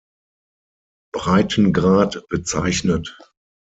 [1.13, 3.15] Breitengrad bezeichnet.